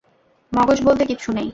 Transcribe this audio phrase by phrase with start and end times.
[0.51, 1.49] মগজ বলতে কিচ্ছু নেই।